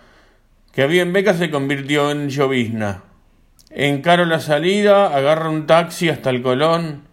que 0.73 0.81
había 0.83 1.01
en 1.01 1.13
Becar 1.13 1.35
se 1.35 1.49
convirtió 1.49 2.11
en 2.11 2.29
llovizna. 2.29 3.03
Encaro 3.71 4.25
la 4.25 4.39
salida, 4.39 5.15
agarro 5.15 5.49
un 5.49 5.65
taxi 5.67 6.09
hasta 6.09 6.29
el 6.29 6.41
Colón, 6.41 7.03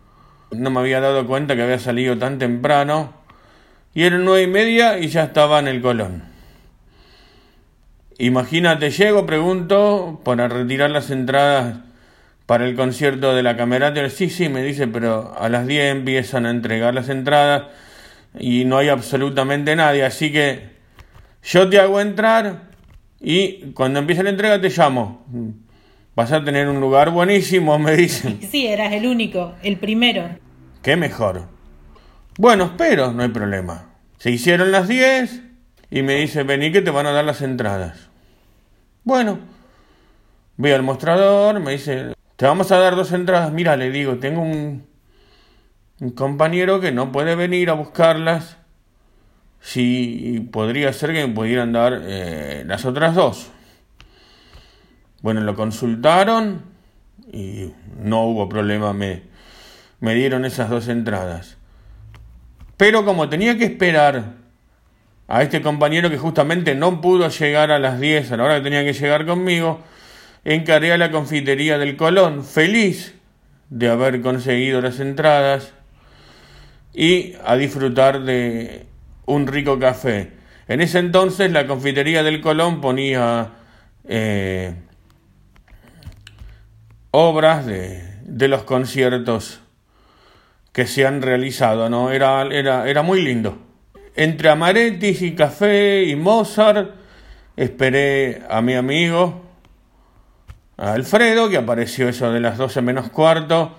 no 0.50 0.70
me 0.70 0.80
había 0.80 1.00
dado 1.00 1.26
cuenta 1.26 1.54
que 1.54 1.62
había 1.62 1.78
salido 1.78 2.18
tan 2.18 2.38
temprano, 2.38 3.14
y 3.94 4.02
eran 4.02 4.24
nueve 4.24 4.42
y 4.42 4.46
media 4.48 4.98
y 4.98 5.08
ya 5.08 5.24
estaba 5.24 5.60
en 5.60 5.68
el 5.68 5.80
Colón. 5.80 6.24
Imagínate, 8.18 8.90
llego, 8.90 9.26
pregunto, 9.26 10.20
para 10.24 10.48
retirar 10.48 10.90
las 10.90 11.10
entradas 11.10 11.85
para 12.46 12.64
el 12.64 12.74
concierto 12.76 13.34
de 13.34 13.42
la 13.42 13.56
Camerata. 13.56 14.08
Sí, 14.08 14.30
sí, 14.30 14.48
me 14.48 14.62
dice, 14.62 14.86
pero 14.86 15.34
a 15.38 15.48
las 15.48 15.66
10 15.66 15.96
empiezan 15.96 16.46
a 16.46 16.50
entregar 16.50 16.94
las 16.94 17.08
entradas 17.08 17.64
y 18.38 18.64
no 18.64 18.78
hay 18.78 18.88
absolutamente 18.88 19.74
nadie. 19.76 20.04
Así 20.04 20.32
que 20.32 20.76
yo 21.42 21.68
te 21.68 21.78
hago 21.78 22.00
entrar 22.00 22.70
y 23.20 23.72
cuando 23.72 23.98
empiece 23.98 24.22
la 24.22 24.30
entrega 24.30 24.60
te 24.60 24.70
llamo. 24.70 25.26
Vas 26.14 26.32
a 26.32 26.42
tener 26.42 26.68
un 26.68 26.80
lugar 26.80 27.10
buenísimo, 27.10 27.78
me 27.78 27.96
dicen. 27.96 28.40
Sí, 28.50 28.66
eras 28.66 28.92
el 28.92 29.06
único, 29.06 29.54
el 29.62 29.76
primero. 29.76 30.28
Qué 30.82 30.96
mejor. 30.96 31.48
Bueno, 32.38 32.64
espero, 32.64 33.12
no 33.12 33.22
hay 33.22 33.28
problema. 33.28 33.90
Se 34.18 34.30
hicieron 34.30 34.72
las 34.72 34.88
10 34.88 35.42
y 35.90 36.02
me 36.02 36.14
dice, 36.14 36.42
vení 36.42 36.72
que 36.72 36.80
te 36.80 36.90
van 36.90 37.06
a 37.06 37.12
dar 37.12 37.24
las 37.24 37.42
entradas. 37.42 38.08
Bueno, 39.04 39.38
voy 40.56 40.72
al 40.72 40.82
mostrador, 40.82 41.60
me 41.60 41.72
dice, 41.72 42.15
te 42.36 42.46
vamos 42.46 42.70
a 42.70 42.78
dar 42.78 42.96
dos 42.96 43.12
entradas. 43.12 43.52
Mira, 43.52 43.76
le 43.76 43.90
digo, 43.90 44.16
tengo 44.16 44.42
un, 44.42 44.86
un 46.00 46.10
compañero 46.10 46.80
que 46.80 46.92
no 46.92 47.12
puede 47.12 47.34
venir 47.34 47.70
a 47.70 47.74
buscarlas. 47.74 48.58
Si 49.60 50.48
podría 50.52 50.92
ser 50.92 51.12
que 51.12 51.26
me 51.26 51.34
pudieran 51.34 51.72
dar 51.72 52.00
eh, 52.04 52.64
las 52.66 52.84
otras 52.84 53.14
dos. 53.14 53.50
Bueno, 55.22 55.40
lo 55.40 55.56
consultaron 55.56 56.62
y 57.32 57.72
no 57.98 58.24
hubo 58.26 58.48
problema, 58.48 58.92
me, 58.92 59.22
me 59.98 60.14
dieron 60.14 60.44
esas 60.44 60.70
dos 60.70 60.88
entradas. 60.88 61.56
Pero 62.76 63.04
como 63.04 63.28
tenía 63.28 63.56
que 63.56 63.64
esperar 63.64 64.34
a 65.26 65.42
este 65.42 65.62
compañero 65.62 66.10
que 66.10 66.18
justamente 66.18 66.74
no 66.74 67.00
pudo 67.00 67.28
llegar 67.28 67.72
a 67.72 67.78
las 67.78 67.98
10 67.98 68.30
a 68.32 68.36
la 68.36 68.44
hora 68.44 68.56
que 68.56 68.62
tenía 68.62 68.84
que 68.84 68.92
llegar 68.92 69.26
conmigo, 69.26 69.80
encaré 70.46 70.92
a 70.92 70.96
la 70.96 71.10
confitería 71.10 71.76
del 71.76 71.96
Colón, 71.96 72.44
feliz 72.44 73.14
de 73.68 73.88
haber 73.88 74.20
conseguido 74.22 74.80
las 74.80 75.00
entradas 75.00 75.72
y 76.94 77.34
a 77.44 77.56
disfrutar 77.56 78.22
de 78.22 78.86
un 79.26 79.48
rico 79.48 79.80
café. 79.80 80.30
En 80.68 80.80
ese 80.80 81.00
entonces 81.00 81.50
la 81.50 81.66
confitería 81.66 82.22
del 82.22 82.40
Colón 82.40 82.80
ponía 82.80 83.54
eh, 84.04 84.72
obras 87.10 87.66
de, 87.66 88.04
de 88.22 88.46
los 88.46 88.62
conciertos 88.62 89.60
que 90.72 90.86
se 90.86 91.06
han 91.06 91.22
realizado, 91.22 91.90
¿no? 91.90 92.12
Era, 92.12 92.42
era, 92.42 92.88
era 92.88 93.02
muy 93.02 93.20
lindo. 93.20 93.58
Entre 94.14 94.48
amaretis 94.48 95.22
y 95.22 95.34
café 95.34 96.04
y 96.04 96.14
Mozart, 96.14 96.94
esperé 97.56 98.42
a 98.48 98.62
mi 98.62 98.74
amigo, 98.74 99.45
Alfredo, 100.76 101.48
que 101.48 101.56
apareció 101.56 102.08
eso 102.08 102.30
de 102.32 102.40
las 102.40 102.58
12 102.58 102.82
menos 102.82 103.10
cuarto. 103.10 103.72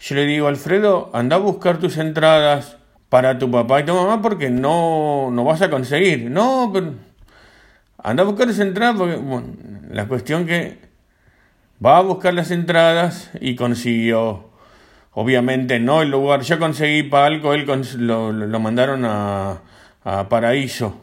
Yo 0.00 0.14
le 0.14 0.26
digo, 0.26 0.48
Alfredo, 0.48 1.10
anda 1.12 1.36
a 1.36 1.38
buscar 1.38 1.78
tus 1.78 1.98
entradas 1.98 2.76
para 3.08 3.38
tu 3.38 3.50
papá 3.50 3.80
y 3.80 3.84
tu 3.84 3.94
mamá 3.94 4.22
porque 4.22 4.50
no, 4.50 5.30
no 5.30 5.44
vas 5.44 5.62
a 5.62 5.70
conseguir. 5.70 6.30
No, 6.30 6.70
pero 6.72 6.94
anda 8.02 8.22
a 8.22 8.26
buscar 8.26 8.46
tus 8.46 8.58
entradas 8.58 8.96
porque 8.96 9.20
la 9.90 10.08
cuestión 10.08 10.46
que 10.46 10.78
va 11.84 11.98
a 11.98 12.02
buscar 12.02 12.34
las 12.34 12.50
entradas 12.50 13.30
y 13.40 13.56
consiguió 13.56 14.50
Obviamente 15.12 15.80
no 15.80 16.02
el 16.02 16.10
lugar. 16.10 16.42
Yo 16.42 16.58
conseguí 16.58 17.02
palco, 17.02 17.52
él 17.52 17.66
lo, 17.98 18.32
lo, 18.32 18.60
mandaron 18.60 19.04
a, 19.04 19.60
a 20.04 20.28
Paraíso. 20.28 20.96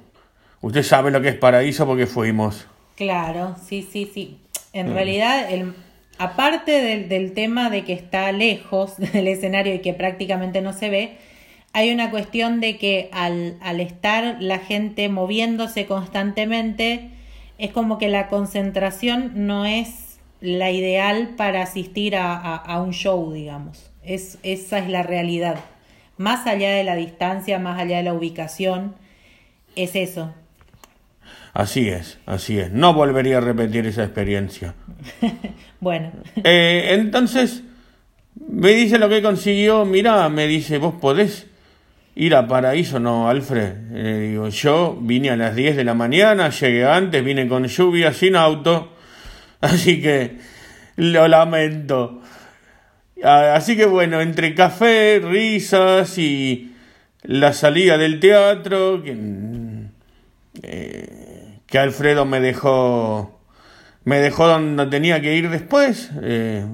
Usted 0.61 0.83
sabe 0.83 1.11
lo 1.11 1.21
que 1.21 1.29
es 1.29 1.35
Paraíso 1.35 1.85
porque 1.85 2.07
fuimos. 2.07 2.65
Claro, 2.95 3.55
sí, 3.63 3.87
sí, 3.89 4.09
sí. 4.11 4.39
En 4.73 4.91
mm. 4.91 4.93
realidad, 4.93 5.51
el, 5.51 5.73
aparte 6.17 6.71
del, 6.81 7.09
del, 7.09 7.33
tema 7.33 7.69
de 7.69 7.83
que 7.83 7.93
está 7.93 8.31
lejos 8.31 8.97
del 9.13 9.27
escenario 9.27 9.73
y 9.75 9.79
que 9.79 9.93
prácticamente 9.93 10.61
no 10.61 10.73
se 10.73 10.89
ve, 10.89 11.17
hay 11.73 11.91
una 11.91 12.09
cuestión 12.09 12.59
de 12.59 12.77
que 12.77 13.09
al, 13.11 13.57
al 13.61 13.79
estar 13.81 14.37
la 14.39 14.59
gente 14.59 15.09
moviéndose 15.09 15.85
constantemente, 15.85 17.11
es 17.57 17.71
como 17.71 17.97
que 17.97 18.07
la 18.07 18.27
concentración 18.27 19.45
no 19.47 19.65
es 19.65 20.19
la 20.41 20.71
ideal 20.71 21.35
para 21.35 21.63
asistir 21.63 22.15
a, 22.15 22.33
a, 22.33 22.55
a 22.55 22.81
un 22.81 22.93
show, 22.93 23.31
digamos. 23.31 23.91
Es, 24.03 24.39
esa 24.43 24.79
es 24.79 24.89
la 24.89 25.03
realidad. 25.03 25.59
Más 26.17 26.47
allá 26.47 26.71
de 26.71 26.83
la 26.83 26.95
distancia, 26.95 27.59
más 27.59 27.79
allá 27.79 27.97
de 27.97 28.03
la 28.03 28.13
ubicación, 28.13 28.95
es 29.75 29.95
eso. 29.95 30.33
Así 31.57 31.89
es, 31.89 32.19
así 32.27 32.59
es. 32.59 32.71
No 32.71 32.93
volvería 32.93 33.39
a 33.39 33.41
repetir 33.41 33.87
esa 33.87 34.03
experiencia. 34.03 34.75
bueno. 35.79 36.11
Eh, 36.43 36.89
entonces, 36.91 37.63
me 38.47 38.73
dice 38.73 38.99
lo 38.99 39.09
que 39.09 39.23
consiguió. 39.23 39.83
Mira, 39.83 40.29
me 40.29 40.45
dice, 40.45 40.77
vos 40.77 40.93
podés 41.01 41.47
ir 42.13 42.35
a 42.35 42.47
Paraíso. 42.47 42.99
No, 42.99 43.27
Alfred. 43.27 43.73
digo, 44.29 44.49
yo 44.49 44.99
vine 45.01 45.31
a 45.31 45.35
las 45.35 45.55
10 45.55 45.77
de 45.77 45.83
la 45.83 45.95
mañana, 45.95 46.49
llegué 46.49 46.85
antes, 46.85 47.25
vine 47.25 47.47
con 47.47 47.65
lluvia, 47.65 48.13
sin 48.13 48.35
auto. 48.35 48.93
Así 49.59 49.99
que 49.99 50.37
lo 50.97 51.27
lamento. 51.27 52.21
Así 53.23 53.75
que 53.75 53.87
bueno, 53.87 54.21
entre 54.21 54.53
café, 54.53 55.19
risas 55.23 56.19
y 56.19 56.75
la 57.23 57.51
salida 57.51 57.97
del 57.97 58.19
teatro, 58.19 59.01
que, 59.03 59.17
eh, 60.61 60.96
que 61.67 61.77
Alfredo 61.77 62.25
me 62.25 62.39
dejó, 62.39 63.39
me 64.03 64.19
dejó 64.19 64.47
donde 64.47 64.87
tenía 64.87 65.21
que 65.21 65.35
ir 65.35 65.49
después. 65.49 66.09
Eh, 66.21 66.65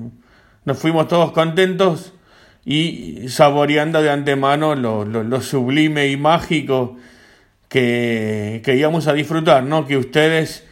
nos 0.65 0.77
fuimos 0.77 1.07
todos 1.07 1.31
contentos 1.31 2.13
y 2.63 3.27
saboreando 3.27 4.01
de 4.01 4.11
antemano 4.11 4.75
lo, 4.75 5.03
lo, 5.03 5.41
sublime 5.41 6.07
y 6.07 6.15
mágico 6.15 6.95
que, 7.67 8.61
que 8.63 8.75
íbamos 8.75 9.07
a 9.07 9.13
disfrutar, 9.13 9.63
¿no? 9.63 9.85
Que 9.85 9.97
ustedes 9.97 10.65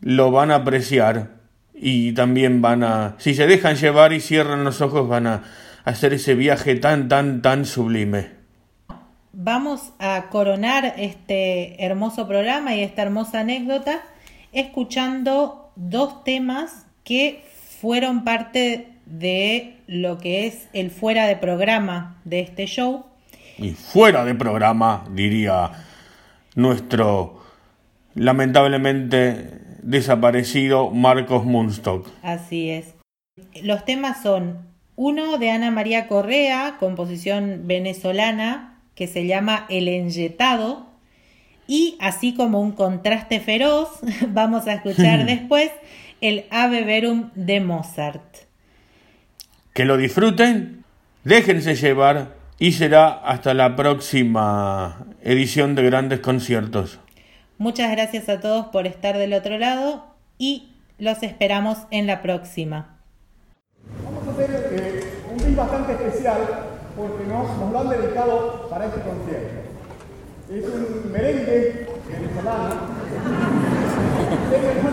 lo 0.00 0.30
van 0.30 0.50
a 0.50 0.56
apreciar 0.56 1.30
y 1.74 2.12
también 2.12 2.62
van 2.62 2.84
a, 2.84 3.16
si 3.18 3.34
se 3.34 3.46
dejan 3.46 3.76
llevar 3.76 4.12
y 4.12 4.20
cierran 4.20 4.62
los 4.62 4.80
ojos, 4.80 5.08
van 5.08 5.26
a 5.26 5.42
hacer 5.84 6.14
ese 6.14 6.34
viaje 6.34 6.76
tan, 6.76 7.08
tan, 7.08 7.42
tan 7.42 7.64
sublime. 7.64 8.43
Vamos 9.36 9.92
a 9.98 10.28
coronar 10.30 10.94
este 10.96 11.84
hermoso 11.84 12.28
programa 12.28 12.76
y 12.76 12.82
esta 12.82 13.02
hermosa 13.02 13.40
anécdota 13.40 14.00
escuchando 14.52 15.72
dos 15.74 16.22
temas 16.22 16.86
que 17.02 17.42
fueron 17.80 18.22
parte 18.22 18.92
de 19.06 19.78
lo 19.88 20.18
que 20.18 20.46
es 20.46 20.68
el 20.72 20.92
fuera 20.92 21.26
de 21.26 21.34
programa 21.34 22.20
de 22.24 22.40
este 22.40 22.66
show. 22.66 23.06
Y 23.58 23.70
fuera 23.70 24.24
de 24.24 24.36
programa, 24.36 25.04
diría 25.10 25.72
nuestro 26.54 27.42
lamentablemente 28.14 29.62
desaparecido 29.82 30.90
Marcos 30.90 31.44
Munstock. 31.44 32.06
Así 32.22 32.70
es. 32.70 32.94
Los 33.64 33.84
temas 33.84 34.22
son 34.22 34.58
uno 34.94 35.38
de 35.38 35.50
Ana 35.50 35.72
María 35.72 36.06
Correa, 36.06 36.76
composición 36.78 37.62
venezolana, 37.64 38.73
que 38.94 39.06
se 39.06 39.26
llama 39.26 39.66
El 39.68 39.88
Enyetado, 39.88 40.86
y 41.66 41.96
así 42.00 42.34
como 42.34 42.60
un 42.60 42.72
contraste 42.72 43.40
feroz, 43.40 43.88
vamos 44.28 44.66
a 44.66 44.74
escuchar 44.74 45.26
después 45.26 45.70
el 46.20 46.44
Ave 46.50 46.84
Verum 46.84 47.30
de 47.34 47.60
Mozart. 47.60 48.22
Que 49.72 49.84
lo 49.84 49.96
disfruten, 49.96 50.84
déjense 51.24 51.74
llevar 51.74 52.34
y 52.58 52.72
será 52.72 53.08
hasta 53.08 53.54
la 53.54 53.74
próxima 53.76 55.06
edición 55.22 55.74
de 55.74 55.82
grandes 55.82 56.20
conciertos. 56.20 57.00
Muchas 57.58 57.90
gracias 57.90 58.28
a 58.28 58.40
todos 58.40 58.66
por 58.66 58.86
estar 58.86 59.16
del 59.18 59.32
otro 59.32 59.58
lado 59.58 60.06
y 60.38 60.70
los 60.98 61.22
esperamos 61.22 61.78
en 61.90 62.06
la 62.06 62.22
próxima. 62.22 62.98
Vamos 64.04 64.28
a 64.28 64.30
hacer 64.30 64.50
eh, 64.72 65.04
un 65.30 65.38
día 65.38 65.56
bastante 65.56 65.92
especial 65.92 66.73
porque 66.96 67.24
nos, 67.26 67.58
nos, 67.58 67.72
lo 67.72 67.80
han 67.80 67.88
dedicado 67.88 68.68
para 68.70 68.86
este 68.86 69.00
concierto. 69.00 69.64
Es 70.50 70.64
un 70.64 71.12
merengue 71.12 71.86
venezolano. 72.08 72.74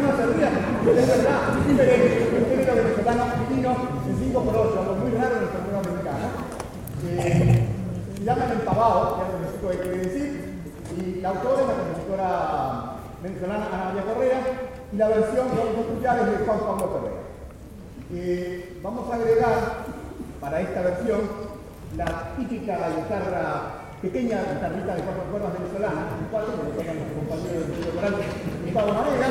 no 0.01 0.17
se 0.17 0.25
rían, 0.33 0.53
es 0.87 1.07
verdad, 1.07 1.41
un 1.67 1.75
merengue, 1.75 2.29
un 2.39 2.45
género 2.49 2.75
venezolano 2.75 3.23
divino 3.49 3.75
en 4.07 4.17
5 4.17 4.41
por 4.41 4.55
8, 4.55 4.79
algo 4.79 4.95
muy 4.95 5.11
raro 5.11 5.35
en 5.37 5.43
el 5.43 5.49
programa 5.49 5.89
mexicano. 5.91 6.27
Eh, 7.07 7.67
se 8.17 8.23
llama 8.23 8.45
El 8.45 8.51
Empavado, 8.51 9.17
que 9.17 9.21
es 9.23 9.61
lo 9.61 9.69
que 9.69 9.77
quiere 9.77 9.97
decir, 9.97 10.63
y 10.97 11.21
la 11.21 11.29
autora 11.29 11.61
es 11.61 11.67
la 11.67 11.73
compositora 11.73 12.91
venezolana 13.21 13.65
Ana 13.67 13.85
María 13.85 14.13
Correa 14.13 14.41
y 14.91 14.97
la 14.97 15.07
versión 15.07 15.49
que 15.49 15.57
vamos 15.57 15.77
a 15.77 15.81
escuchar 15.81 16.19
es 16.19 16.39
de 16.39 16.45
Juan 16.45 16.59
Pablo 16.59 16.91
Correa. 16.91 17.21
Eh, 18.13 18.79
vamos 18.81 19.11
a 19.11 19.15
agregar 19.15 19.85
para 20.39 20.61
esta 20.61 20.81
versión 20.81 21.50
la 21.97 22.35
típica 22.37 22.77
guitarra, 22.89 23.91
pequeña 24.01 24.39
guitarrita 24.53 24.95
de 24.95 25.01
cuatro 25.01 25.23
cuerdas 25.29 25.53
venezolana, 25.59 26.07
cuatro, 26.31 26.53
que 26.53 26.77
tocan 26.77 26.95
nuestro 26.95 27.19
compañero 27.19 27.59
del 27.59 27.69
Instituto 27.69 27.95
Coral, 27.95 28.15
Gustavo 28.63 28.93
Manera. 28.93 29.27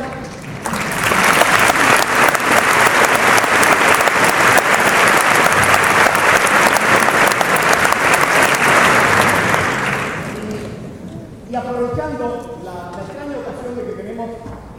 Y 11.50 11.54
aprovechando 11.56 12.60
la, 12.62 13.00
extraña 13.02 13.38
ocasión 13.38 13.74
de 13.76 13.84
que 13.84 14.02
tenemos, 14.02 14.30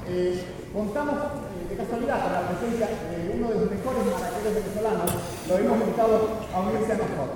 eh, 0.07 0.43
contamos 0.71 1.15
eh, 1.15 1.67
de 1.67 1.75
casualidad 1.75 2.23
con 2.23 2.31
la 2.31 2.47
presencia 2.47 2.87
de 2.87 3.35
uno 3.35 3.49
de 3.49 3.55
los 3.59 3.71
mejores 3.71 4.05
maraqueros 4.07 4.55
venezolanos, 4.55 5.11
lo 5.49 5.57
hemos 5.57 5.79
invitado 5.81 6.29
a 6.53 6.59
unirse 6.61 6.93
a 6.93 6.95
nosotros, 6.95 7.30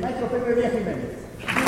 maestro 0.00 0.28
Pedro 0.28 0.54
Díaz 0.54 0.72
Jiménez. 0.72 1.67